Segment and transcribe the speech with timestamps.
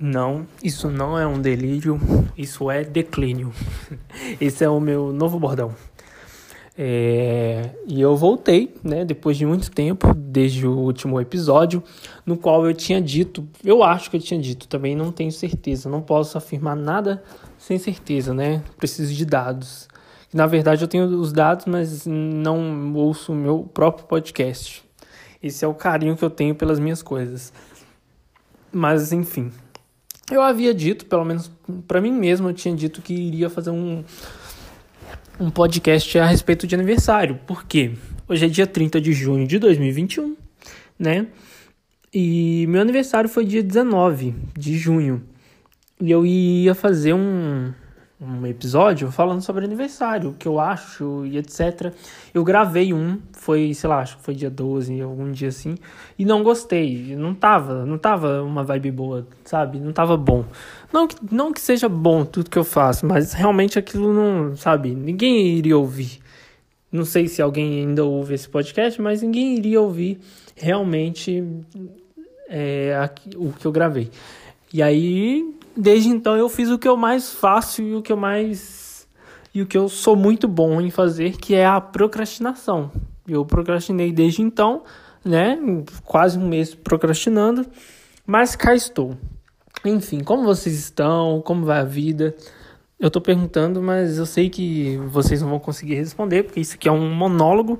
[0.00, 2.00] Não, isso não é um delírio,
[2.36, 3.52] isso é declínio.
[4.40, 5.74] Esse é o meu novo bordão.
[6.80, 11.82] É, e eu voltei, né, depois de muito tempo, desde o último episódio,
[12.24, 15.88] no qual eu tinha dito, eu acho que eu tinha dito, também não tenho certeza,
[15.90, 17.20] não posso afirmar nada
[17.58, 18.62] sem certeza, né?
[18.76, 19.88] Preciso de dados.
[20.32, 24.84] Na verdade, eu tenho os dados, mas não ouço o meu próprio podcast.
[25.42, 27.52] Esse é o carinho que eu tenho pelas minhas coisas.
[28.70, 29.50] Mas, enfim,
[30.30, 31.50] eu havia dito, pelo menos
[31.86, 34.04] para mim mesmo, eu tinha dito que iria fazer um
[35.40, 37.38] um podcast a respeito de aniversário.
[37.46, 37.92] Por quê?
[38.28, 40.36] Hoje é dia 30 de junho de 2021,
[40.98, 41.28] né?
[42.12, 45.22] E meu aniversário foi dia 19 de junho.
[46.00, 47.72] E eu ia fazer um,
[48.20, 51.92] um episódio falando sobre aniversário, o que eu acho e etc.
[52.34, 55.76] Eu gravei um, foi, sei lá, acho que foi dia 12, algum dia assim,
[56.18, 57.14] e não gostei.
[57.16, 59.78] Não tava, não tava uma vibe boa, sabe?
[59.78, 60.44] Não tava bom.
[60.92, 64.94] Não que, não que seja bom tudo que eu faço, mas realmente aquilo não, sabe?
[64.94, 66.18] Ninguém iria ouvir.
[66.90, 70.18] Não sei se alguém ainda ouve esse podcast, mas ninguém iria ouvir
[70.56, 71.44] realmente
[72.48, 74.10] é, o que eu gravei.
[74.72, 78.16] E aí desde então eu fiz o que eu mais faço e o que eu
[78.16, 79.06] mais
[79.54, 82.90] e o que eu sou muito bom em fazer, que é a procrastinação.
[83.26, 84.82] Eu procrastinei desde então,
[85.24, 85.58] né?
[86.04, 87.66] Quase um mês procrastinando,
[88.26, 89.16] mas cá estou.
[89.84, 91.40] Enfim, como vocês estão?
[91.42, 92.36] Como vai a vida?
[92.98, 96.88] Eu tô perguntando, mas eu sei que vocês não vão conseguir responder, porque isso aqui
[96.88, 97.78] é um monólogo,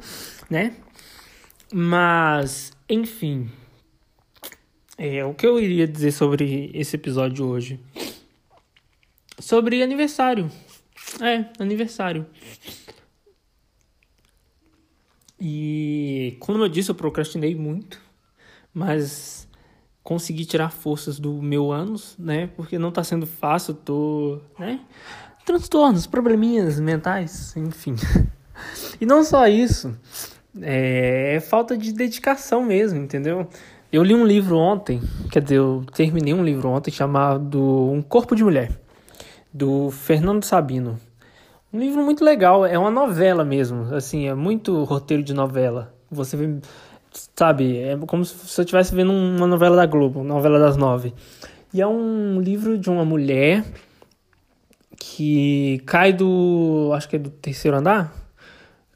[0.49, 0.75] né?
[1.73, 3.51] Mas, enfim,
[4.99, 7.79] é, o que eu iria dizer sobre esse episódio hoje?
[9.39, 10.51] Sobre aniversário.
[11.23, 12.27] É, aniversário.
[15.41, 18.01] E como eu disse, eu procrastinei muito,
[18.75, 19.49] mas
[20.03, 22.49] consegui tirar forças do meu ânus, né?
[22.57, 24.81] Porque não tá sendo fácil, tô, né?
[25.47, 27.95] Transtornos, probleminhas mentais, enfim.
[29.01, 29.97] E não só isso,
[30.61, 33.49] é, é falta de dedicação mesmo, entendeu?
[33.91, 35.01] Eu li um livro ontem,
[35.33, 37.59] quer dizer, eu terminei um livro ontem chamado
[37.91, 38.71] Um Corpo de Mulher,
[39.51, 40.99] do Fernando Sabino.
[41.73, 45.95] Um livro muito legal, é uma novela mesmo, assim, é muito roteiro de novela.
[46.11, 46.59] Você vê,
[47.35, 51.15] sabe, é como se eu estivesse vendo uma novela da Globo, novela das nove.
[51.73, 53.65] E é um livro de uma mulher
[54.99, 58.13] que cai do, acho que é do terceiro andar,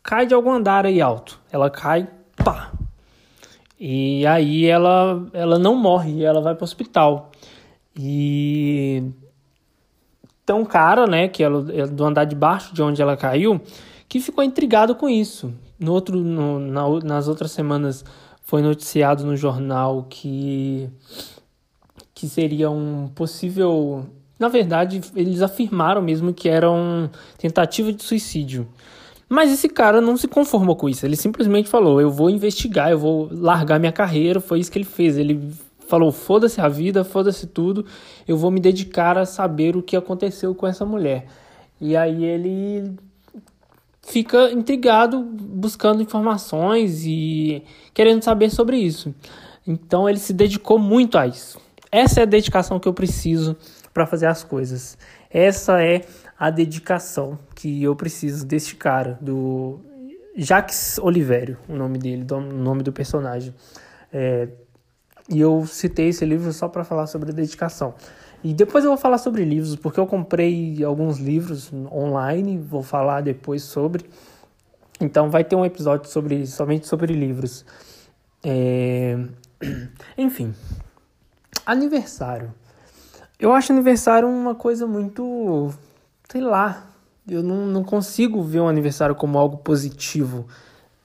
[0.03, 1.41] cai de algum andar aí alto.
[1.51, 2.73] Ela cai, pá,
[3.85, 7.33] e aí ela, ela não morre, ela vai para o hospital.
[7.99, 9.03] E
[10.55, 13.61] um cara, né, que é do andar de baixo de onde ela caiu,
[14.09, 15.53] que ficou intrigado com isso.
[15.81, 18.05] No outro, no, na, nas outras semanas
[18.45, 20.89] foi noticiado no jornal que
[22.15, 24.07] que seria um possível,
[24.39, 28.69] na verdade, eles afirmaram mesmo que era uma tentativa de suicídio.
[29.33, 31.07] Mas esse cara não se conformou com isso.
[31.07, 34.41] Ele simplesmente falou: eu vou investigar, eu vou largar minha carreira.
[34.41, 35.17] Foi isso que ele fez.
[35.17, 35.51] Ele
[35.89, 37.87] falou: foda-se a vida, foda-se tudo.
[38.29, 41.25] Eu vou me dedicar a saber o que aconteceu com essa mulher.
[41.81, 42.95] E aí ele
[44.03, 47.63] fica intrigado, buscando informações e
[47.95, 49.15] querendo saber sobre isso.
[49.67, 51.59] Então ele se dedicou muito a isso.
[51.91, 53.57] Essa é a dedicação que eu preciso
[53.95, 54.99] para fazer as coisas.
[55.31, 56.03] Essa é
[56.43, 59.79] a dedicação que eu preciso deste cara, do
[60.35, 63.55] Jacques Oliveira, o nome dele, o nome do personagem.
[64.13, 64.49] É,
[65.29, 67.95] e eu citei esse livro só para falar sobre a dedicação.
[68.43, 73.21] E depois eu vou falar sobre livros, porque eu comprei alguns livros online, vou falar
[73.21, 74.05] depois sobre.
[75.01, 77.65] Então vai ter um episódio sobre somente sobre livros.
[78.43, 79.17] É...
[80.19, 80.53] Enfim,
[81.65, 82.53] aniversário.
[83.39, 85.73] Eu acho aniversário uma coisa muito
[86.33, 86.91] sei lá,
[87.29, 90.47] eu não, não consigo ver um aniversário como algo positivo,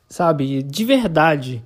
[0.07, 0.63] sabe?
[0.63, 1.61] De verdade.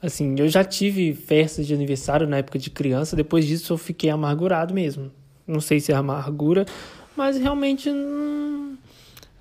[0.00, 4.08] Assim, eu já tive festas de aniversário na época de criança, depois disso eu fiquei
[4.08, 5.10] amargurado mesmo.
[5.46, 6.64] Não sei se é amargura,
[7.14, 8.78] mas realmente não,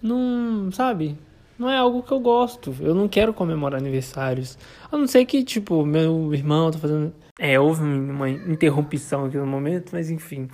[0.01, 1.18] não sabe?
[1.57, 2.75] Não é algo que eu gosto.
[2.81, 4.57] Eu não quero comemorar aniversários.
[4.92, 7.13] A não ser que, tipo, meu irmão tá fazendo.
[7.39, 10.50] É, houve uma interrupção aqui no momento, mas enfim.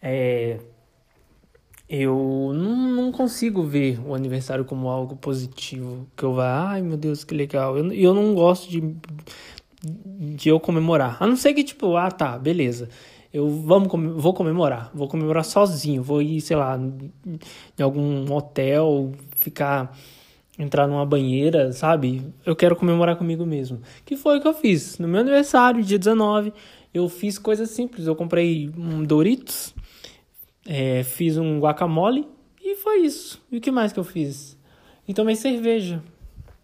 [0.00, 0.58] É,
[1.94, 6.06] eu não, consigo ver o aniversário como algo positivo.
[6.16, 7.76] Que eu vá, ai meu Deus, que legal.
[7.76, 8.96] Eu, eu não gosto de,
[10.34, 11.18] de eu comemorar.
[11.20, 12.88] A não ser que, tipo, ah tá, beleza.
[13.30, 14.90] Eu vamos, vou comemorar.
[14.94, 16.02] Vou comemorar sozinho.
[16.02, 19.94] Vou ir, sei lá, em algum hotel, ficar.
[20.58, 22.22] entrar numa banheira, sabe?
[22.46, 23.82] Eu quero comemorar comigo mesmo.
[24.06, 26.54] Que foi o que eu fiz no meu aniversário, dia 19.
[26.94, 28.06] Eu fiz coisas simples.
[28.06, 29.74] Eu comprei um Doritos,
[30.66, 32.26] é, fiz um guacamole
[32.62, 33.42] e foi isso.
[33.50, 34.58] E o que mais que eu fiz?
[35.06, 36.02] E tomei cerveja.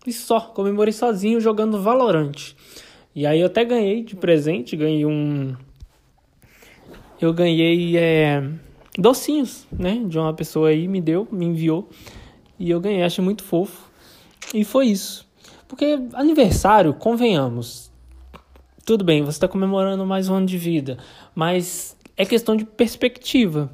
[0.06, 2.54] E só, comemorei sozinho jogando Valorant.
[3.14, 5.56] E aí eu até ganhei de presente, ganhei um.
[7.20, 8.48] Eu ganhei é,
[8.96, 10.02] docinhos, né?
[10.06, 11.88] De uma pessoa aí, me deu, me enviou.
[12.58, 13.90] E eu ganhei, achei muito fofo.
[14.54, 15.26] E foi isso.
[15.66, 17.92] Porque aniversário, convenhamos.
[18.86, 20.96] Tudo bem, você está comemorando mais um ano de vida,
[21.34, 23.70] mas é questão de perspectiva.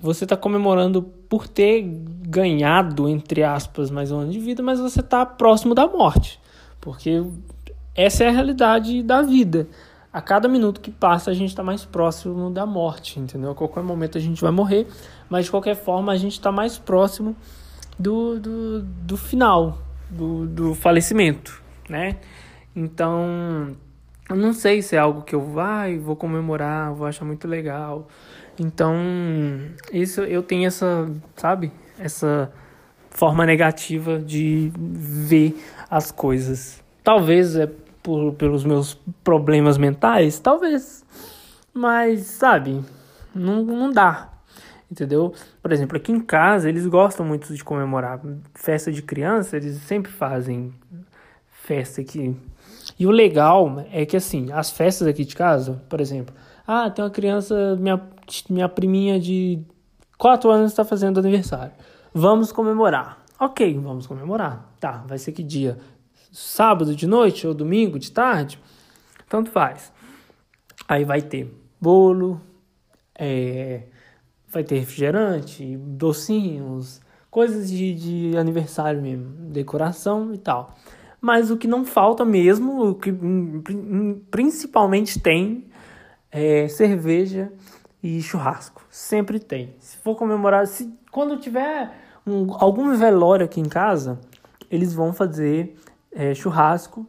[0.00, 5.00] Você está comemorando por ter ganhado, entre aspas, mais um ano de vida, mas você
[5.00, 6.40] está próximo da morte.
[6.80, 7.22] Porque
[7.94, 9.68] essa é a realidade da vida.
[10.12, 13.50] A cada minuto que passa, a gente está mais próximo da morte, entendeu?
[13.50, 14.86] A qualquer momento a gente vai morrer,
[15.28, 17.36] mas de qualquer forma a gente está mais próximo
[17.98, 22.16] do, do, do final, do, do falecimento, né?
[22.74, 23.76] Então,
[24.30, 28.06] eu não sei se é algo que eu vai, vou comemorar, vou achar muito legal.
[28.58, 28.94] Então,
[29.92, 31.72] isso eu tenho essa, sabe?
[31.98, 32.52] Essa
[33.10, 35.60] forma negativa de ver
[35.90, 36.80] as coisas.
[37.02, 37.68] Talvez é
[38.02, 38.94] por, pelos meus
[39.24, 41.04] problemas mentais, talvez.
[41.74, 42.84] Mas, sabe,
[43.34, 44.30] não, não dá
[44.90, 45.32] entendeu?
[45.62, 48.20] Por exemplo, aqui em casa eles gostam muito de comemorar
[48.54, 50.74] festa de criança, eles sempre fazem
[51.70, 52.34] festa aqui.
[52.98, 56.34] E o legal é que assim, as festas aqui de casa, por exemplo,
[56.66, 58.02] ah, tem uma criança, minha,
[58.48, 59.62] minha priminha de
[60.18, 61.72] 4 anos está fazendo aniversário.
[62.12, 63.22] Vamos comemorar.
[63.38, 64.68] Ok, vamos comemorar.
[64.80, 65.78] Tá, vai ser que dia?
[66.32, 68.58] Sábado de noite ou domingo de tarde?
[69.28, 69.92] Tanto faz.
[70.88, 72.40] Aí vai ter bolo,
[73.16, 73.84] é,
[74.48, 77.00] vai ter refrigerante, docinhos,
[77.30, 80.76] coisas de, de aniversário mesmo, decoração e tal.
[81.20, 83.12] Mas o que não falta mesmo, o que
[84.30, 85.66] principalmente tem,
[86.30, 87.52] é cerveja
[88.02, 88.82] e churrasco.
[88.88, 89.74] Sempre tem.
[89.78, 91.92] Se for comemorar, se quando tiver
[92.26, 94.18] um, algum velório aqui em casa,
[94.70, 95.76] eles vão fazer
[96.12, 97.06] é, churrasco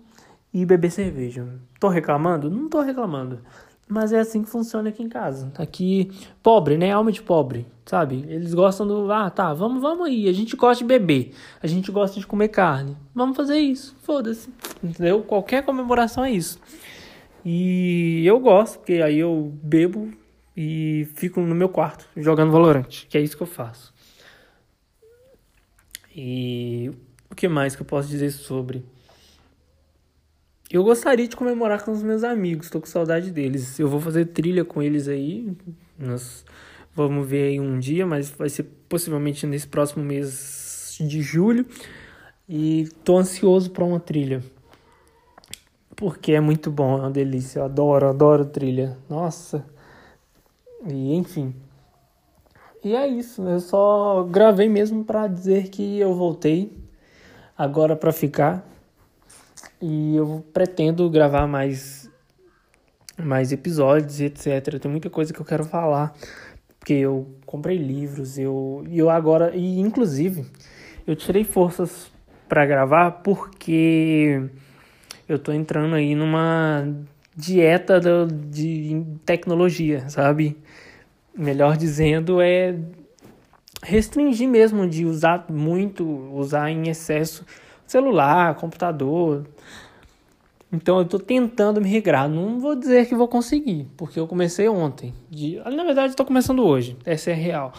[0.53, 1.47] e beber cerveja.
[1.79, 2.49] Tô reclamando?
[2.49, 3.39] Não tô reclamando.
[3.91, 5.51] Mas é assim que funciona aqui em casa.
[5.57, 6.09] Aqui,
[6.41, 6.93] pobre, né?
[6.93, 8.25] Alma de pobre, sabe?
[8.29, 9.11] Eles gostam do.
[9.11, 10.29] Ah, tá, vamos, vamos aí.
[10.29, 11.33] A gente gosta de beber.
[11.61, 12.95] A gente gosta de comer carne.
[13.13, 13.93] Vamos fazer isso.
[14.01, 14.47] Foda-se.
[14.81, 15.21] Entendeu?
[15.23, 16.57] Qualquer comemoração é isso.
[17.43, 20.09] E eu gosto, porque aí eu bebo
[20.55, 23.93] e fico no meu quarto jogando Valorant, que é isso que eu faço.
[26.15, 26.93] E
[27.29, 28.85] o que mais que eu posso dizer sobre?
[30.71, 33.77] Eu gostaria de comemorar com os meus amigos, tô com saudade deles.
[33.77, 35.53] Eu vou fazer trilha com eles aí.
[35.99, 36.45] Nós
[36.95, 41.65] vamos ver aí um dia, mas vai ser possivelmente nesse próximo mês de julho.
[42.47, 44.41] E tô ansioso para uma trilha.
[45.93, 47.59] Porque é muito bom, é uma delícia.
[47.59, 48.97] Eu adoro, adoro trilha.
[49.09, 49.65] Nossa.
[50.87, 51.53] E enfim.
[52.81, 56.75] E é isso, eu só gravei mesmo para dizer que eu voltei
[57.55, 58.70] agora para ficar
[59.81, 62.09] e eu pretendo gravar mais
[63.17, 64.79] mais episódios e etc.
[64.79, 66.13] Tem muita coisa que eu quero falar,
[66.79, 70.45] porque eu comprei livros, eu eu agora e inclusive
[71.05, 72.11] eu tirei forças
[72.47, 74.49] para gravar porque
[75.27, 76.87] eu tô entrando aí numa
[77.35, 80.57] dieta do, de tecnologia, sabe?
[81.35, 82.77] Melhor dizendo, é
[83.81, 87.45] restringir mesmo de usar muito, usar em excesso
[87.91, 89.45] celular, computador.
[90.71, 92.29] Então eu estou tentando me regrar.
[92.29, 95.13] Não vou dizer que vou conseguir, porque eu comecei ontem.
[95.29, 96.97] De, na verdade, estou começando hoje.
[97.05, 97.73] Essa é real.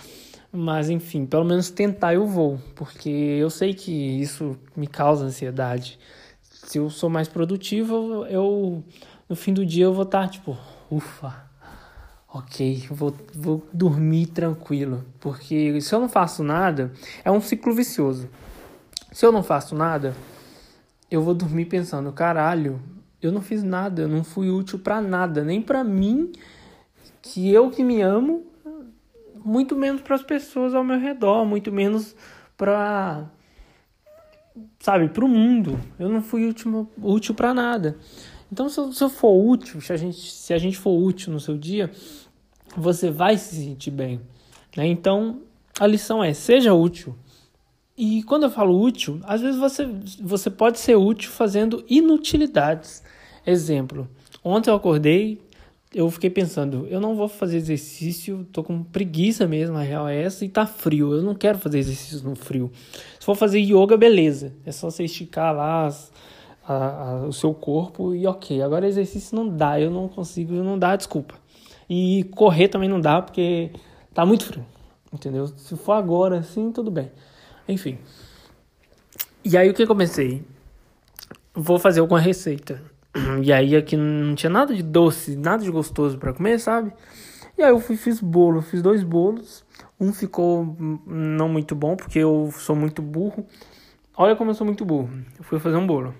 [0.53, 5.99] Mas enfim, pelo menos tentar eu vou, porque eu sei que isso me causa ansiedade.
[6.43, 8.85] Se eu sou mais produtivo, eu
[9.27, 10.59] no fim do dia eu vou estar tipo,
[10.91, 11.35] ufa,
[12.29, 15.03] ok, vou, vou dormir tranquilo.
[15.19, 16.93] Porque se eu não faço nada,
[17.25, 18.29] é um ciclo vicioso.
[19.13, 20.17] Se eu não faço nada,
[21.11, 22.81] eu vou dormir pensando, caralho,
[23.21, 26.33] eu não fiz nada, eu não fui útil para nada, nem para mim,
[27.21, 28.47] que eu que me amo,
[29.45, 32.17] muito menos para as pessoas ao meu redor, muito menos
[32.57, 33.29] para
[34.81, 35.79] sabe, para o mundo.
[35.99, 37.97] Eu não fui útil, útil para nada.
[38.51, 41.33] Então, se eu, se eu, for útil, se a, gente, se a gente for útil
[41.33, 41.91] no seu dia,
[42.77, 44.21] você vai se sentir bem.
[44.77, 44.87] Né?
[44.87, 45.41] Então,
[45.79, 47.17] a lição é: seja útil.
[48.05, 49.89] E quando eu falo útil, às vezes você,
[50.21, 53.01] você pode ser útil fazendo inutilidades.
[53.47, 54.09] Exemplo,
[54.43, 55.41] ontem eu acordei,
[55.95, 60.21] eu fiquei pensando, eu não vou fazer exercício, tô com preguiça mesmo, a real é
[60.21, 62.73] essa, e tá frio, eu não quero fazer exercício no frio.
[63.21, 66.11] Se for fazer yoga, beleza, é só você esticar lá as,
[66.67, 68.63] a, a, o seu corpo e ok.
[68.63, 71.37] Agora exercício não dá, eu não consigo, não dá, desculpa.
[71.89, 73.71] E correr também não dá porque
[74.13, 74.67] tá muito frio,
[75.13, 75.47] entendeu?
[75.47, 77.09] Se for agora, assim, tudo bem.
[77.73, 77.99] Enfim.
[79.45, 80.45] E aí o que eu comecei?
[81.55, 82.83] Vou fazer alguma receita.
[83.43, 86.93] E aí aqui não tinha nada de doce, nada de gostoso para comer, sabe?
[87.59, 89.65] E aí eu fui, fiz bolo, fiz dois bolos.
[90.01, 90.77] Um ficou
[91.07, 93.47] não muito bom, porque eu sou muito burro.
[94.17, 95.11] Olha como eu sou muito burro.
[95.39, 96.15] Eu fui fazer um bolo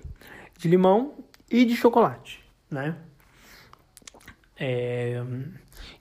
[0.59, 1.15] de limão
[1.51, 2.41] e de chocolate,
[2.71, 2.97] né?
[4.59, 5.23] É...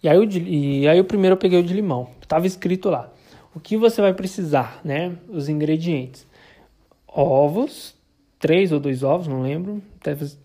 [0.04, 0.40] E, aí, de...
[0.40, 2.12] e aí o primeiro eu peguei o de limão.
[2.28, 3.12] Tava escrito lá.
[3.54, 5.16] O que você vai precisar, né?
[5.28, 6.26] Os ingredientes.
[7.08, 7.96] Ovos,
[8.40, 9.82] três ou dois ovos, não lembro.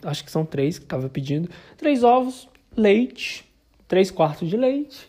[0.03, 1.49] Acho que são três que estava pedindo.
[1.77, 3.45] Três ovos, leite,
[3.87, 5.09] três quartos de leite,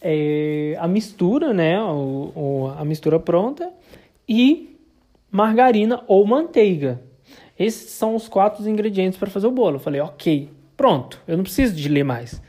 [0.00, 1.80] é, a mistura, né?
[1.82, 3.70] O, o, a mistura pronta
[4.28, 4.78] e
[5.30, 7.00] margarina ou manteiga.
[7.58, 9.76] Esses são os quatro ingredientes para fazer o bolo.
[9.76, 11.20] Eu falei, ok, pronto.
[11.28, 12.40] Eu não preciso de ler mais.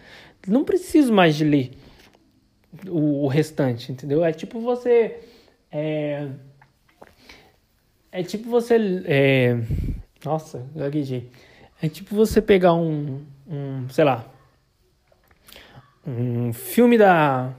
[0.48, 1.72] Não preciso mais de ler
[2.88, 4.24] o, o restante, entendeu?
[4.24, 5.20] É tipo você.
[5.72, 6.30] É,
[8.12, 9.04] é tipo você.
[9.06, 9.58] É,
[10.24, 11.30] nossa, gaguejei.
[11.82, 13.90] É tipo você pegar um, um.
[13.90, 14.26] Sei lá.
[16.06, 17.54] Um filme da.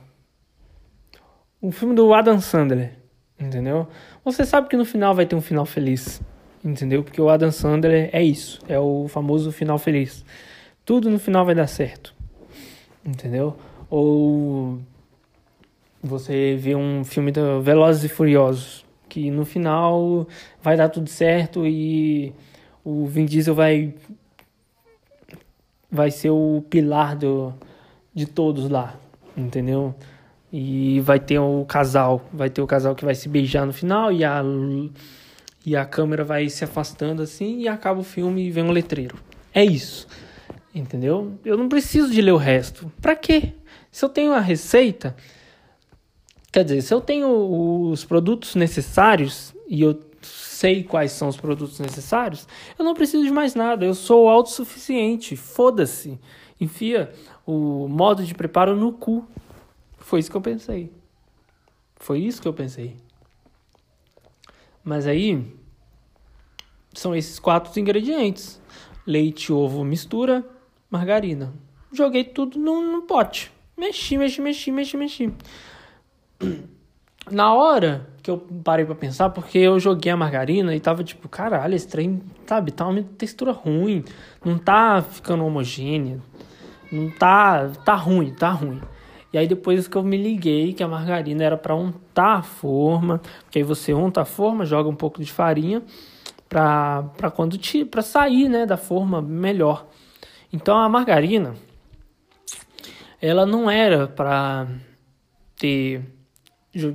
[1.62, 2.92] Um filme do Adam Sandler.
[3.38, 3.86] Entendeu?
[4.24, 6.22] Você sabe que no final vai ter um final feliz.
[6.64, 7.04] Entendeu?
[7.04, 8.60] Porque o Adam Sandler é isso.
[8.66, 10.24] É o famoso final feliz.
[10.84, 12.14] Tudo no final vai dar certo.
[13.04, 13.56] Entendeu?
[13.90, 14.80] Ou
[16.06, 20.26] você vê um filme do Velozes e Furiosos, que no final
[20.62, 22.32] vai dar tudo certo e
[22.84, 23.94] o Vin Diesel vai
[25.90, 27.54] vai ser o pilar do,
[28.12, 28.98] de todos lá,
[29.36, 29.94] entendeu?
[30.52, 34.12] E vai ter o casal, vai ter o casal que vai se beijar no final
[34.12, 34.42] e a
[35.64, 39.16] e a câmera vai se afastando assim e acaba o filme e vem um letreiro.
[39.52, 40.06] É isso.
[40.72, 41.38] Entendeu?
[41.44, 42.92] Eu não preciso de ler o resto.
[43.00, 43.54] Para quê?
[43.90, 45.16] Se eu tenho a receita,
[46.56, 51.78] Quer dizer, se eu tenho os produtos necessários e eu sei quais são os produtos
[51.78, 52.48] necessários,
[52.78, 53.84] eu não preciso de mais nada.
[53.84, 55.36] Eu sou autossuficiente.
[55.36, 56.18] Foda-se.
[56.58, 57.12] Enfia
[57.44, 59.28] o modo de preparo no cu.
[59.98, 60.90] Foi isso que eu pensei.
[61.96, 62.96] Foi isso que eu pensei.
[64.82, 65.54] Mas aí
[66.94, 68.58] são esses quatro ingredientes:
[69.06, 70.42] leite, ovo, mistura,
[70.88, 71.52] margarina.
[71.92, 73.52] Joguei tudo num, num pote.
[73.76, 75.34] Mexi, mexi, mexi, mexi, mexi.
[77.30, 81.28] Na hora que eu parei para pensar, porque eu joguei a margarina e tava tipo,
[81.28, 84.04] caralho, esse trem, sabe, tá uma textura ruim,
[84.44, 86.20] não tá ficando homogênea,
[86.90, 88.80] não tá, tá ruim, tá ruim.
[89.32, 93.20] E aí depois que eu me liguei que a margarina era para untar a forma,
[93.42, 95.82] porque aí você unta a forma, joga um pouco de farinha
[96.48, 99.86] para para quando te para sair, né, da forma melhor.
[100.52, 101.54] Então a margarina
[103.20, 104.68] ela não era para
[105.56, 106.15] ter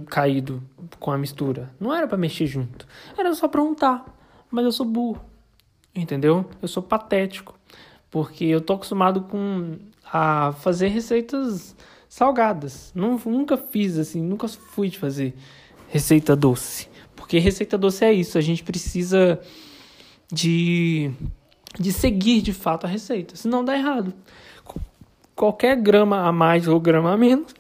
[0.08, 0.62] caído
[1.00, 1.74] com a mistura.
[1.80, 2.88] Não era para mexer junto.
[3.18, 4.06] Era só para untar.
[4.50, 5.22] Mas eu sou burro.
[5.96, 6.46] Entendeu?
[6.62, 7.58] Eu sou patético.
[8.10, 9.78] Porque eu tô acostumado com
[10.12, 11.76] a fazer receitas
[12.10, 12.92] salgadas.
[12.94, 15.34] Nunca fiz assim, nunca fui de fazer
[15.88, 16.90] receita doce.
[17.16, 19.40] Porque receita doce é isso, a gente precisa
[20.32, 21.12] de
[21.80, 24.14] de seguir de fato a receita, senão dá errado.
[25.34, 27.54] Qualquer grama a mais ou grama a menos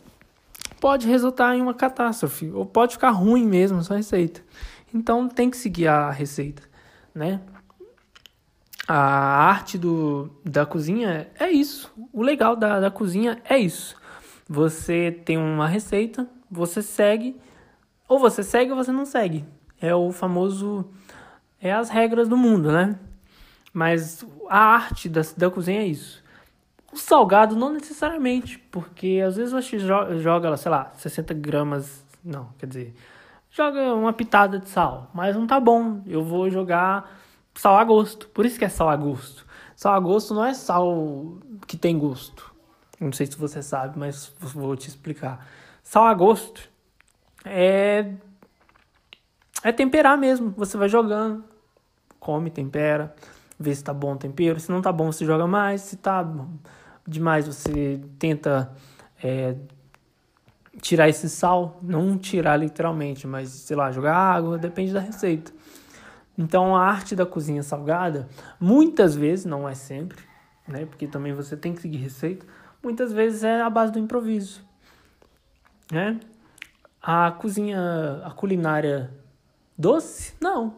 [0.81, 4.41] pode resultar em uma catástrofe, ou pode ficar ruim mesmo essa receita.
[4.93, 6.63] Então tem que seguir a receita,
[7.13, 7.39] né?
[8.87, 11.93] A arte do, da cozinha é isso.
[12.11, 13.95] O legal da, da cozinha é isso.
[14.49, 17.39] Você tem uma receita, você segue,
[18.09, 19.45] ou você segue ou você não segue.
[19.79, 20.89] É o famoso.
[21.61, 22.99] É as regras do mundo, né?
[23.71, 26.23] Mas a arte da, da cozinha é isso.
[26.91, 32.65] O salgado não necessariamente, porque às vezes você joga, sei lá, 60 gramas, não, quer
[32.65, 32.95] dizer,
[33.49, 36.01] joga uma pitada de sal, mas não tá bom.
[36.05, 37.09] Eu vou jogar
[37.55, 39.45] sal a gosto, por isso que é sal a gosto.
[39.75, 42.51] Sal a gosto não é sal que tem gosto.
[42.99, 45.47] Não sei se você sabe, mas vou te explicar.
[45.81, 46.69] Sal a gosto
[47.45, 48.13] é
[49.63, 50.53] é temperar mesmo.
[50.57, 51.43] Você vai jogando,
[52.19, 53.15] come, tempera,
[53.59, 54.59] vê se tá bom o tempero.
[54.59, 55.81] Se não tá bom, você joga mais.
[55.81, 56.23] Se tá
[57.07, 58.71] demais, você tenta
[59.23, 59.55] é,
[60.81, 65.51] tirar esse sal, não tirar literalmente, mas sei lá, jogar água, depende da receita.
[66.37, 68.27] Então a arte da cozinha salgada,
[68.59, 70.23] muitas vezes, não é sempre,
[70.67, 70.85] né?
[70.85, 72.45] Porque também você tem que seguir receita,
[72.81, 74.63] muitas vezes é a base do improviso,
[75.91, 76.19] né?
[77.01, 79.11] A cozinha, a culinária
[79.77, 80.75] doce, não.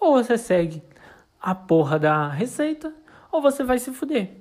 [0.00, 0.82] Ou você segue
[1.40, 2.92] a porra da receita
[3.30, 4.36] ou você vai se fuder.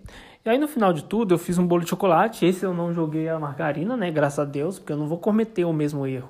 [0.45, 2.45] E aí no final de tudo eu fiz um bolo de chocolate.
[2.45, 4.11] Esse eu não joguei a margarina, né?
[4.11, 6.29] Graças a Deus, porque eu não vou cometer o mesmo erro.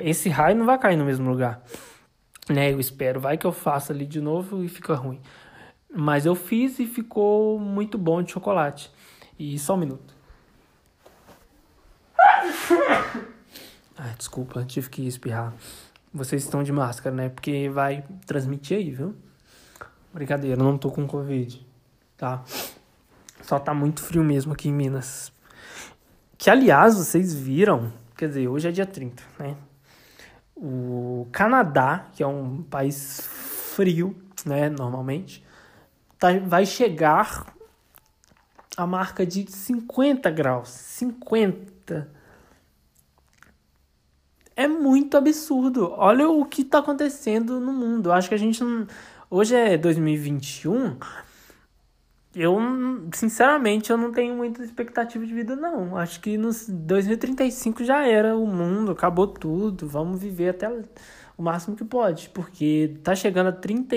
[0.00, 1.62] Esse raio não vai cair no mesmo lugar.
[2.48, 2.72] Né?
[2.72, 3.20] Eu espero.
[3.20, 5.20] Vai que eu faça ali de novo e fica ruim.
[5.94, 8.90] Mas eu fiz e ficou muito bom de chocolate.
[9.38, 10.14] E só um minuto.
[13.98, 15.52] Ai, desculpa, tive que espirrar.
[16.14, 17.28] Vocês estão de máscara, né?
[17.28, 19.14] Porque vai transmitir aí, viu?
[20.12, 21.66] Brincadeira, não tô com Covid,
[22.16, 22.42] tá?
[23.42, 25.32] Só tá muito frio mesmo aqui em Minas.
[26.38, 29.56] Que, aliás, vocês viram, quer dizer, hoje é dia 30, né?
[30.56, 33.20] O Canadá, que é um país
[33.74, 35.44] frio, né, normalmente,
[36.18, 37.54] tá, vai chegar
[38.76, 40.68] a marca de 50 graus.
[40.68, 42.08] 50.
[44.54, 45.92] É muito absurdo.
[45.96, 48.12] Olha o que tá acontecendo no mundo.
[48.12, 48.86] Acho que a gente não
[49.34, 50.98] Hoje é 2021.
[52.34, 52.58] Eu,
[53.12, 55.96] sinceramente, eu não tenho muita expectativa de vida, não.
[55.96, 59.86] Acho que nos 2035 já era o mundo, acabou tudo.
[59.86, 60.68] Vamos viver até
[61.36, 62.30] o máximo que pode.
[62.30, 63.96] Porque tá chegando a 30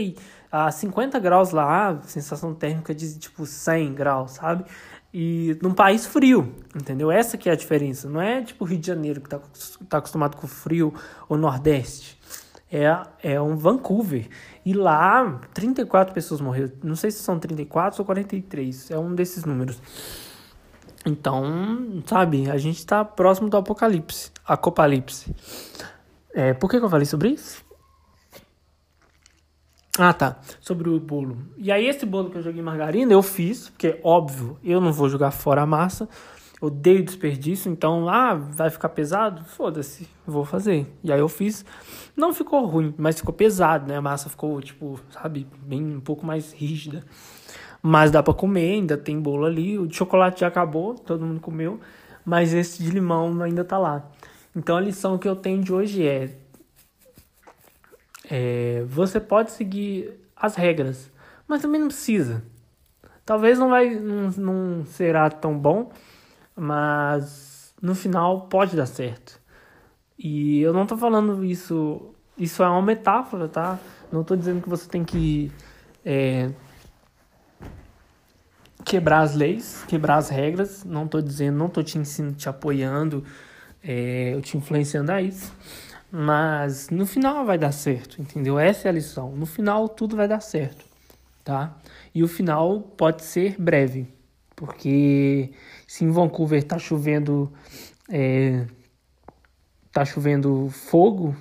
[0.51, 4.65] a 50 graus lá, sensação térmica de tipo 100 graus, sabe?
[5.13, 7.09] E num país frio, entendeu?
[7.09, 8.09] Essa que é a diferença.
[8.09, 9.39] Não é tipo Rio de Janeiro que tá,
[9.87, 10.93] tá acostumado com frio
[11.29, 12.19] ou Nordeste
[12.71, 12.87] é,
[13.23, 14.27] é um Vancouver.
[14.65, 16.71] E lá, 34 pessoas morreram.
[16.83, 18.91] Não sei se são 34 ou 43.
[18.91, 19.79] É um desses números.
[21.05, 24.31] Então, sabe, a gente está próximo do apocalipse.
[24.45, 25.35] Acopalipse.
[26.33, 27.63] É, por que, que eu falei sobre isso?
[29.97, 30.37] Ah, tá.
[30.59, 31.37] Sobre o bolo.
[31.57, 35.07] E aí, esse bolo que eu joguei margarina, eu fiz, porque, óbvio, eu não vou
[35.07, 36.09] jogar fora a massa
[36.65, 39.43] odeio desperdício, então, ah, vai ficar pesado?
[39.45, 40.87] Foda-se, vou fazer.
[41.03, 41.65] E aí eu fiz,
[42.15, 43.97] não ficou ruim, mas ficou pesado, né?
[43.97, 47.03] A massa ficou, tipo, sabe, bem um pouco mais rígida.
[47.81, 49.77] Mas dá para comer, ainda tem bolo ali.
[49.77, 51.79] O de chocolate já acabou, todo mundo comeu,
[52.25, 54.09] mas esse de limão ainda tá lá.
[54.55, 56.35] Então a lição que eu tenho de hoje é,
[58.29, 61.11] é você pode seguir as regras,
[61.47, 62.43] mas também não precisa.
[63.25, 65.91] Talvez não vai não, não será tão bom,
[66.55, 69.39] mas no final pode dar certo.
[70.17, 73.77] E eu não tô falando isso, isso é uma metáfora, tá?
[74.11, 75.51] Não tô dizendo que você tem que
[76.05, 76.51] é,
[78.85, 80.85] quebrar as leis, quebrar as regras.
[80.85, 83.23] Não tô dizendo, não tô te ensinando, te apoiando,
[83.83, 85.51] é, eu te influenciando a isso.
[86.11, 88.57] Mas no final vai dar certo, entendeu?
[88.57, 89.31] Essa é a lição.
[89.35, 90.85] No final tudo vai dar certo,
[91.43, 91.75] tá?
[92.13, 94.07] E o final pode ser breve,
[94.55, 95.51] porque
[95.87, 97.51] se em Vancouver tá chovendo
[98.09, 98.65] é,
[99.91, 101.35] tá chovendo fogo,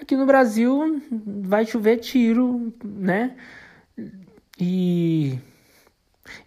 [0.00, 3.36] aqui no Brasil vai chover tiro, né?
[4.58, 5.38] E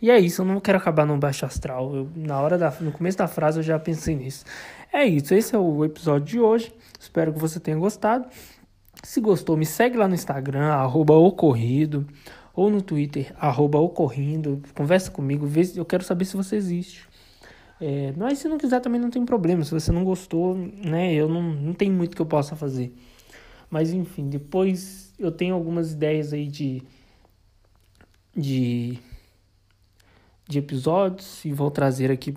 [0.01, 1.95] e é isso, eu não quero acabar no baixo astral.
[1.95, 4.45] Eu, na hora da no começo da frase eu já pensei nisso.
[4.91, 6.73] É isso, esse é o episódio de hoje.
[6.99, 8.27] Espero que você tenha gostado.
[9.03, 12.07] Se gostou, me segue lá no Instagram, arroba ocorrido,
[12.53, 14.61] ou no Twitter, arroba ocorrindo.
[14.73, 17.07] Conversa comigo, vê, eu quero saber se você existe.
[17.79, 19.63] É, mas se não quiser também não tem problema.
[19.63, 21.13] Se você não gostou, né?
[21.13, 22.95] Eu não, não tem muito que eu possa fazer.
[23.69, 26.81] Mas enfim, depois eu tenho algumas ideias aí de.
[28.35, 28.99] de.
[30.47, 32.33] de episódios e vou trazer aqui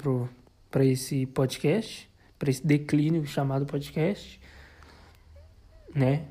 [0.70, 4.40] para esse podcast, para esse declínio chamado podcast,
[5.94, 6.24] né?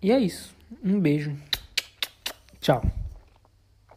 [0.00, 0.54] E é isso.
[0.82, 1.36] Um beijo.
[2.60, 3.07] Tchau.